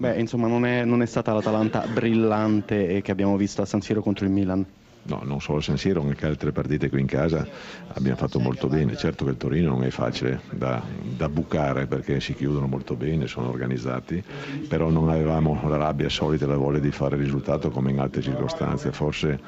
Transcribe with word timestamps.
Beh, 0.00 0.18
insomma, 0.18 0.46
non 0.46 0.64
è, 0.64 0.82
non 0.86 1.02
è 1.02 1.06
stata 1.06 1.34
l'Atalanta 1.34 1.86
brillante 1.86 3.02
che 3.02 3.10
abbiamo 3.10 3.36
visto 3.36 3.60
a 3.60 3.66
San 3.66 3.82
Siro 3.82 4.00
contro 4.00 4.24
il 4.24 4.30
Milan. 4.30 4.64
No, 5.02 5.20
non 5.24 5.42
solo 5.42 5.60
San 5.60 5.76
Siro, 5.76 6.00
anche 6.00 6.24
altre 6.24 6.52
partite 6.52 6.88
qui 6.88 7.00
in 7.00 7.06
casa 7.06 7.46
abbiamo 7.92 8.16
fatto 8.16 8.40
molto 8.40 8.66
bene. 8.66 8.96
Certo 8.96 9.26
che 9.26 9.32
il 9.32 9.36
Torino 9.36 9.72
non 9.72 9.84
è 9.84 9.90
facile 9.90 10.40
da, 10.52 10.82
da, 11.02 11.28
bucare 11.28 11.86
perché 11.86 12.18
si 12.18 12.32
chiudono 12.32 12.66
molto 12.66 12.94
bene, 12.94 13.26
sono 13.26 13.50
organizzati, 13.50 14.24
però 14.66 14.88
non 14.88 15.10
avevamo 15.10 15.60
la 15.68 15.76
rabbia 15.76 16.08
solita 16.08 16.46
e 16.46 16.48
la 16.48 16.56
voglia 16.56 16.78
di 16.78 16.90
fare 16.90 17.16
risultato 17.16 17.68
come 17.68 17.90
in 17.90 17.98
altre 17.98 18.22
circostanze. 18.22 18.92
Forse 18.92 19.38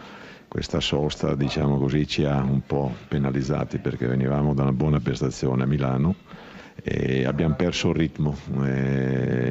questa 0.49 0.81
sosta, 0.81 1.35
diciamo 1.35 1.79
così, 1.79 2.07
ci 2.07 2.27
ha 2.27 2.43
un 2.43 2.61
po' 2.67 2.93
penalizzati 3.09 3.79
perché 3.79 4.07
venivamo 4.07 4.53
da 4.53 4.65
una 4.65 4.73
buona 4.73 5.01
prestazione 5.01 5.63
a 5.63 5.67
Milano 5.67 6.15
e 6.85 7.25
abbiamo 7.25 7.55
perso 7.55 7.91
il 7.91 7.95
ritmo, 7.95 8.37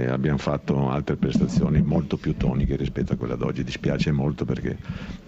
abbiamo 0.10 0.38
fatto 0.38 0.90
altre 0.90 1.16
prestazioni 1.16 1.82
molto 1.82 2.18
più 2.18 2.36
toniche 2.36 2.76
rispetto 2.76 3.14
a 3.14 3.16
quella 3.16 3.36
d'oggi, 3.36 3.64
dispiace 3.64 4.12
molto 4.12 4.44
perché 4.44 4.78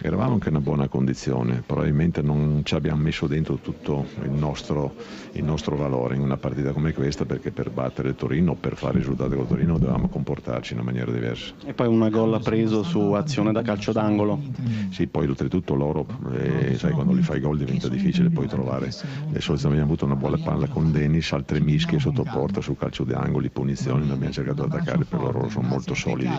eravamo 0.01 0.33
anche 0.33 0.49
in 0.49 0.55
una 0.55 0.63
buona 0.63 0.87
condizione, 0.89 1.63
probabilmente 1.65 2.21
non 2.21 2.61
ci 2.63 2.75
abbiamo 2.75 3.01
messo 3.01 3.27
dentro 3.27 3.55
tutto 3.55 4.05
il 4.23 4.31
nostro, 4.31 4.95
il 5.33 5.43
nostro 5.45 5.77
valore 5.77 6.15
in 6.15 6.21
una 6.21 6.35
partita 6.35 6.73
come 6.73 6.93
questa 6.93 7.23
perché 7.25 7.51
per 7.51 7.69
battere 7.69 8.15
Torino, 8.15 8.55
per 8.55 8.75
fare 8.75 8.97
risultati 8.97 9.35
con 9.35 9.47
Torino 9.47 9.77
dovevamo 9.77 10.09
comportarci 10.09 10.73
in 10.73 10.79
una 10.79 10.91
maniera 10.91 11.11
diversa. 11.11 11.53
E 11.65 11.73
poi 11.73 11.87
una 11.87 12.09
gol 12.09 12.41
preso 12.43 12.83
su 12.83 12.99
azione 13.13 13.53
da 13.53 13.61
calcio 13.61 13.93
d'angolo. 13.93 14.41
Sì, 14.89 15.07
poi 15.07 15.27
oltretutto 15.27 15.73
loro, 15.73 16.05
eh, 16.33 16.75
sai 16.77 16.91
quando 16.91 17.13
li 17.13 17.21
fai 17.21 17.39
gol 17.39 17.57
diventa 17.57 17.87
difficile 17.87 18.29
poi 18.29 18.47
trovare 18.47 18.87
le 19.31 19.39
soluzioni, 19.39 19.75
abbiamo 19.75 19.83
avuto 19.83 20.03
una 20.03 20.15
buona 20.15 20.37
palla 20.37 20.67
con 20.67 20.91
Denis, 20.91 21.31
altre 21.31 21.61
mischi 21.61 21.82
che 21.85 21.99
sotto 21.99 22.23
porta 22.23 22.61
su 22.61 22.75
calcio 22.75 23.03
di 23.03 23.13
angoli, 23.13 23.49
punizioni, 23.49 24.09
abbiamo 24.09 24.33
cercato 24.33 24.65
di 24.65 24.75
attaccare, 24.75 25.05
però 25.05 25.31
loro 25.31 25.49
sono 25.49 25.67
molto 25.67 25.93
solidi 25.93 26.37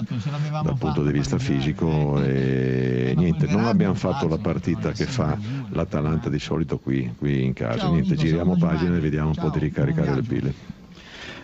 dal 0.50 0.76
punto 0.78 1.02
di 1.02 1.12
vista 1.12 1.38
fisico 1.38 2.22
e 2.22 3.14
niente, 3.16 3.46
non 3.46 3.64
abbiamo 3.64 3.94
fatto 3.94 4.28
la 4.28 4.38
partita 4.38 4.92
che 4.92 5.06
fa 5.06 5.38
l'Atalanta 5.70 6.28
di 6.28 6.38
solito 6.38 6.78
qui, 6.78 7.14
qui 7.18 7.44
in 7.44 7.52
casa, 7.52 7.88
niente, 7.88 8.14
giriamo 8.14 8.56
pagina 8.56 8.96
e 8.96 9.00
vediamo 9.00 9.28
un 9.28 9.34
po' 9.34 9.50
di 9.50 9.58
ricaricare 9.58 10.14
le 10.14 10.22
pile. 10.22 10.54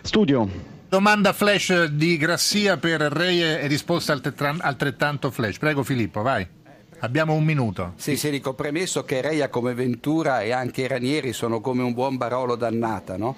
Studio. 0.01 0.69
Domanda 0.91 1.31
flash 1.31 1.85
di 1.85 2.17
Grassia 2.17 2.75
per 2.75 2.99
Reie 2.99 3.61
e 3.61 3.67
risposta 3.67 4.11
altrettanto 4.11 5.31
flash. 5.31 5.57
Prego 5.57 5.83
Filippo, 5.83 6.21
vai. 6.21 6.45
Abbiamo 7.03 7.33
un 7.33 7.43
minuto. 7.43 7.93
Sì, 7.95 8.15
Serico, 8.15 8.53
premesso 8.53 9.03
che 9.03 9.21
Reia 9.21 9.49
come 9.49 9.73
Ventura 9.73 10.41
e 10.41 10.51
anche 10.51 10.81
i 10.81 10.87
Ranieri 10.87 11.33
sono 11.33 11.59
come 11.59 11.81
un 11.81 11.93
buon 11.93 12.15
Barolo 12.15 12.55
dannata, 12.55 13.17
no? 13.17 13.35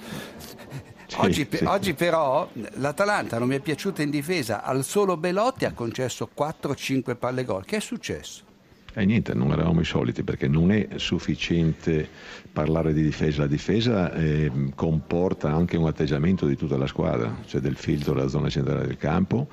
Oggi, 1.17 1.47
sì, 1.49 1.63
oggi, 1.63 1.93
però 1.93 2.49
l'Atalanta 2.73 3.37
non 3.37 3.47
mi 3.47 3.55
è 3.55 3.59
piaciuta 3.59 4.01
in 4.01 4.09
difesa, 4.09 4.63
al 4.63 4.83
solo 4.83 5.15
Belotti 5.15 5.63
ha 5.65 5.71
concesso 5.71 6.29
4-5 6.35 7.15
palle 7.15 7.45
gol. 7.45 7.63
Che 7.63 7.77
è 7.77 7.79
successo? 7.79 8.43
E 8.95 9.05
niente, 9.05 9.33
non 9.33 9.51
eravamo 9.51 9.81
i 9.81 9.85
soliti 9.85 10.21
perché 10.21 10.47
non 10.47 10.71
è 10.71 10.87
sufficiente 10.97 12.07
parlare 12.51 12.93
di 12.93 13.01
difesa. 13.01 13.41
La 13.41 13.47
difesa 13.47 14.13
eh, 14.13 14.51
comporta 14.75 15.51
anche 15.51 15.77
un 15.77 15.87
atteggiamento 15.87 16.45
di 16.45 16.55
tutta 16.55 16.77
la 16.77 16.85
squadra, 16.85 17.37
cioè 17.47 17.59
del 17.59 17.75
filtro 17.75 18.13
della 18.13 18.27
zona 18.27 18.49
centrale 18.49 18.85
del 18.85 18.97
campo, 18.97 19.47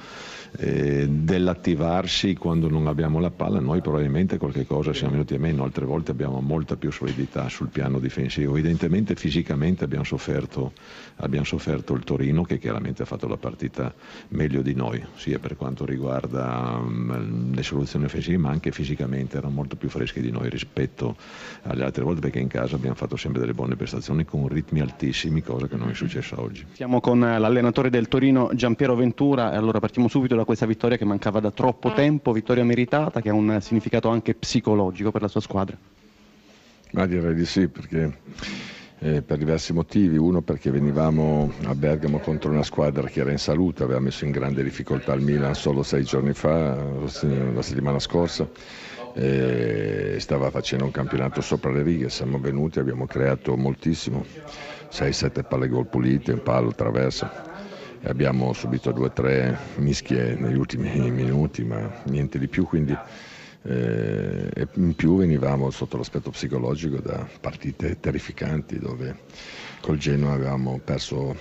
eh, 0.58 1.08
dell'attivarsi 1.08 2.34
quando 2.34 2.68
non 2.68 2.86
abbiamo 2.86 3.18
la 3.18 3.30
palla. 3.30 3.60
Noi 3.60 3.80
probabilmente 3.80 4.36
qualche 4.36 4.66
cosa 4.66 4.92
siamo 4.92 5.12
venuti 5.12 5.34
a 5.34 5.38
meno, 5.38 5.64
altre 5.64 5.86
volte 5.86 6.10
abbiamo 6.10 6.40
molta 6.40 6.76
più 6.76 6.92
solidità 6.92 7.48
sul 7.48 7.68
piano 7.68 7.98
difensivo. 7.98 8.52
Evidentemente 8.52 9.14
fisicamente 9.14 9.84
abbiamo 9.84 10.04
sofferto, 10.04 10.72
abbiamo 11.16 11.46
sofferto 11.46 11.94
il 11.94 12.04
Torino 12.04 12.42
che 12.42 12.58
chiaramente 12.58 13.02
ha 13.02 13.06
fatto 13.06 13.26
la 13.26 13.38
partita 13.38 13.94
meglio 14.28 14.60
di 14.60 14.74
noi, 14.74 15.02
sia 15.16 15.38
per 15.38 15.56
quanto 15.56 15.86
riguarda 15.86 16.78
um, 16.78 17.54
le 17.54 17.62
soluzioni 17.62 18.04
offensive 18.04 18.36
ma 18.36 18.50
anche 18.50 18.70
fisicamente 18.70 19.29
sicuramente 19.30 19.36
erano 19.36 19.54
molto 19.54 19.76
più 19.76 19.88
freschi 19.88 20.20
di 20.20 20.30
noi 20.30 20.50
rispetto 20.50 21.16
alle 21.62 21.84
altre 21.84 22.02
volte 22.02 22.20
perché 22.20 22.40
in 22.40 22.48
casa 22.48 22.74
abbiamo 22.74 22.96
fatto 22.96 23.16
sempre 23.16 23.40
delle 23.40 23.54
buone 23.54 23.76
prestazioni 23.76 24.24
con 24.24 24.48
ritmi 24.48 24.80
altissimi, 24.80 25.42
cosa 25.42 25.68
che 25.68 25.76
non 25.76 25.90
è 25.90 25.94
successa 25.94 26.40
oggi. 26.40 26.66
Siamo 26.72 27.00
con 27.00 27.20
l'allenatore 27.20 27.90
del 27.90 28.08
Torino 28.08 28.50
Giampiero 28.54 28.94
Ventura 28.96 29.52
e 29.52 29.56
allora 29.56 29.78
partiamo 29.78 30.08
subito 30.08 30.34
da 30.34 30.44
questa 30.44 30.66
vittoria 30.66 30.96
che 30.96 31.04
mancava 31.04 31.40
da 31.40 31.50
troppo 31.50 31.92
tempo, 31.92 32.32
vittoria 32.32 32.64
meritata 32.64 33.20
che 33.20 33.28
ha 33.28 33.34
un 33.34 33.58
significato 33.60 34.08
anche 34.08 34.34
psicologico 34.34 35.10
per 35.10 35.22
la 35.22 35.28
sua 35.28 35.40
squadra. 35.40 35.76
Ma 36.92 37.06
direi 37.06 37.34
di 37.34 37.44
sì 37.44 37.68
perché 37.68 38.12
eh, 39.00 39.22
per 39.22 39.36
diversi 39.36 39.72
motivi. 39.72 40.16
Uno 40.16 40.40
perché 40.40 40.70
venivamo 40.70 41.52
a 41.64 41.74
Bergamo 41.74 42.18
contro 42.20 42.50
una 42.50 42.62
squadra 42.62 43.08
che 43.08 43.20
era 43.20 43.30
in 43.30 43.38
salute, 43.38 43.82
aveva 43.82 44.00
messo 44.00 44.24
in 44.24 44.30
grande 44.30 44.62
difficoltà 44.62 45.12
il 45.12 45.22
Milan 45.22 45.54
solo 45.54 45.82
sei 45.82 46.04
giorni 46.04 46.32
fa, 46.32 46.74
la 46.74 47.62
settimana 47.62 47.98
scorsa 47.98 48.48
eh, 49.14 50.16
stava 50.18 50.50
facendo 50.50 50.84
un 50.84 50.90
campionato 50.90 51.40
sopra 51.40 51.70
le 51.70 51.82
righe, 51.82 52.08
siamo 52.08 52.38
venuti, 52.38 52.78
abbiamo 52.78 53.06
creato 53.06 53.56
moltissimo, 53.56 54.24
6-7 54.90 55.44
palle 55.48 55.68
gol 55.68 55.86
pulite, 55.86 56.32
un 56.32 56.42
palo, 56.42 56.72
traversa. 56.72 57.48
Abbiamo 58.02 58.54
subito 58.54 58.92
due 58.92 59.06
o 59.06 59.12
tre 59.12 59.58
mischie 59.76 60.34
negli 60.34 60.56
ultimi 60.56 61.10
minuti, 61.10 61.64
ma 61.64 62.00
niente 62.04 62.38
di 62.38 62.48
più, 62.48 62.64
quindi 62.64 62.96
eh, 63.62 64.68
in 64.74 64.94
più 64.94 65.16
venivamo 65.16 65.70
sotto 65.70 65.96
l'aspetto 65.96 66.30
psicologico 66.30 66.98
da 66.98 67.26
partite 67.40 67.98
terrificanti 68.00 68.78
dove 68.78 69.16
col 69.80 69.98
Genoa 69.98 70.32
avevamo 70.32 70.80
perso 70.82 71.36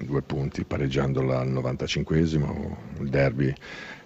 due 0.00 0.22
punti 0.22 0.64
pareggiandola 0.64 1.40
al 1.40 1.52
95esimo, 1.52 2.76
il 3.00 3.08
derby 3.08 3.52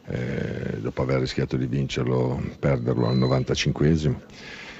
eh, 0.09 0.79
dopo 0.81 1.03
aver 1.03 1.21
rischiato 1.21 1.57
di 1.57 1.67
vincerlo, 1.67 2.41
perderlo 2.59 3.09
al 3.09 3.19
95esimo 3.19 4.15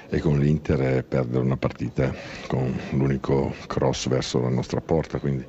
e 0.09 0.19
con 0.19 0.39
l'Inter 0.39 1.03
perdere 1.03 1.43
una 1.43 1.57
partita 1.57 2.13
con 2.47 2.73
l'unico 2.91 3.53
cross 3.67 4.07
verso 4.07 4.39
la 4.39 4.49
nostra 4.49 4.79
porta, 4.79 5.19
quindi 5.19 5.45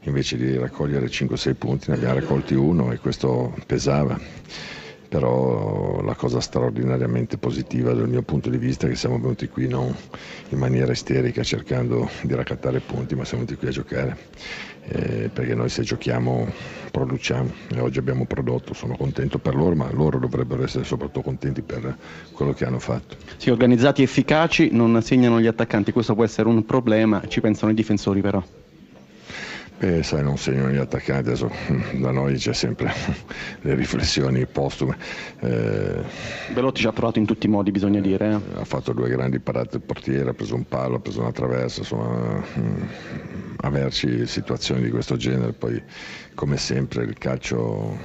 invece 0.00 0.36
di 0.36 0.56
raccogliere 0.56 1.06
5-6 1.06 1.54
punti 1.54 1.90
ne 1.90 1.96
abbiamo 1.96 2.14
raccolti 2.14 2.54
uno 2.54 2.92
e 2.92 2.98
questo 2.98 3.54
pesava 3.66 4.18
però 5.12 6.00
la 6.00 6.14
cosa 6.14 6.40
straordinariamente 6.40 7.36
positiva 7.36 7.92
dal 7.92 8.08
mio 8.08 8.22
punto 8.22 8.48
di 8.48 8.56
vista 8.56 8.86
è 8.86 8.88
che 8.88 8.96
siamo 8.96 9.18
venuti 9.18 9.46
qui 9.46 9.68
non 9.68 9.94
in 10.48 10.58
maniera 10.58 10.90
isterica 10.90 11.42
cercando 11.42 12.08
di 12.22 12.34
raccattare 12.34 12.80
punti, 12.80 13.14
ma 13.14 13.26
siamo 13.26 13.44
venuti 13.44 13.58
qui 13.58 13.68
a 13.68 13.72
giocare, 13.72 14.16
eh, 14.88 15.28
perché 15.30 15.54
noi 15.54 15.68
se 15.68 15.82
giochiamo 15.82 16.50
produciamo 16.90 17.52
e 17.74 17.80
oggi 17.80 17.98
abbiamo 17.98 18.24
prodotto, 18.24 18.72
sono 18.72 18.96
contento 18.96 19.38
per 19.38 19.54
loro, 19.54 19.74
ma 19.74 19.92
loro 19.92 20.18
dovrebbero 20.18 20.64
essere 20.64 20.84
soprattutto 20.84 21.20
contenti 21.20 21.60
per 21.60 21.94
quello 22.32 22.54
che 22.54 22.64
hanno 22.64 22.78
fatto. 22.78 23.16
Sì, 23.36 23.50
organizzati 23.50 24.02
efficaci, 24.02 24.70
non 24.72 24.98
segnano 25.02 25.42
gli 25.42 25.46
attaccanti, 25.46 25.92
questo 25.92 26.14
può 26.14 26.24
essere 26.24 26.48
un 26.48 26.64
problema, 26.64 27.20
ci 27.28 27.42
pensano 27.42 27.70
i 27.70 27.74
difensori 27.74 28.22
però. 28.22 28.42
Eh, 29.82 30.04
sai, 30.04 30.22
non 30.22 30.38
segnano 30.38 30.70
gli 30.70 30.76
attaccanti, 30.76 31.30
adesso 31.30 31.50
da 31.94 32.12
noi 32.12 32.36
c'è 32.36 32.54
sempre 32.54 32.92
le 33.62 33.74
riflessioni 33.74 34.46
postume. 34.46 34.96
Eh, 35.40 36.00
Belotti 36.54 36.82
ci 36.82 36.86
ha 36.86 36.92
provato 36.92 37.18
in 37.18 37.26
tutti 37.26 37.46
i 37.46 37.48
modi, 37.48 37.72
bisogna 37.72 37.98
dire. 37.98 38.30
Eh. 38.30 38.60
Ha 38.60 38.64
fatto 38.64 38.92
due 38.92 39.08
grandi 39.08 39.40
parate 39.40 39.78
il 39.78 39.82
portiere, 39.82 40.30
ha 40.30 40.34
preso 40.34 40.54
un 40.54 40.68
palo, 40.68 40.94
ha 40.94 41.00
preso 41.00 41.20
una 41.20 41.32
traversa, 41.32 41.80
insomma, 41.80 42.40
mm, 42.60 42.82
averci 43.56 44.24
situazioni 44.24 44.82
di 44.82 44.90
questo 44.90 45.16
genere, 45.16 45.52
poi 45.52 45.82
come 46.34 46.56
sempre 46.58 47.02
il 47.02 47.18
calcio 47.18 47.98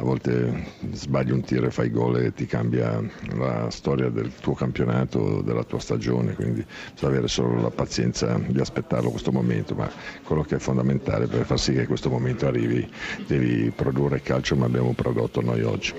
a 0.00 0.02
volte 0.02 0.64
sbagli 0.92 1.30
un 1.30 1.42
tiro 1.42 1.66
e 1.66 1.70
fai 1.70 1.90
gol 1.90 2.16
e 2.16 2.32
ti 2.32 2.46
cambia 2.46 3.02
la 3.34 3.68
storia 3.70 4.08
del 4.08 4.32
tuo 4.40 4.54
campionato, 4.54 5.42
della 5.42 5.62
tua 5.62 5.78
stagione, 5.78 6.32
quindi 6.34 6.64
bisogna 6.92 7.12
avere 7.12 7.28
solo 7.28 7.60
la 7.60 7.70
pazienza 7.70 8.40
di 8.46 8.58
aspettarlo 8.58 9.10
questo 9.10 9.30
momento, 9.30 9.74
ma 9.74 9.90
quello 10.24 10.42
che 10.42 10.56
è 10.56 10.58
fondamentale 10.58 11.26
per 11.26 11.44
far 11.44 11.60
sì 11.60 11.74
che 11.74 11.86
questo 11.86 12.08
momento 12.08 12.46
arrivi 12.46 12.88
devi 13.26 13.70
produrre 13.70 14.22
calcio, 14.22 14.56
ma 14.56 14.64
abbiamo 14.64 14.94
prodotto 14.94 15.42
noi 15.42 15.62
oggi. 15.62 15.92